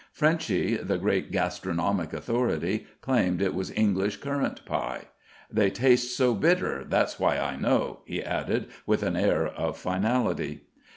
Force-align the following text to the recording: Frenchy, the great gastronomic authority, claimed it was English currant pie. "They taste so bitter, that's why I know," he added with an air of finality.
Frenchy, 0.13 0.77
the 0.77 0.97
great 0.97 1.29
gastronomic 1.31 2.11
authority, 2.11 2.87
claimed 3.01 3.39
it 3.39 3.53
was 3.53 3.69
English 3.71 4.17
currant 4.17 4.65
pie. 4.65 5.03
"They 5.51 5.69
taste 5.69 6.17
so 6.17 6.33
bitter, 6.33 6.83
that's 6.83 7.19
why 7.19 7.37
I 7.37 7.55
know," 7.55 7.99
he 8.05 8.23
added 8.23 8.69
with 8.87 9.03
an 9.03 9.15
air 9.15 9.45
of 9.45 9.77
finality. 9.77 10.63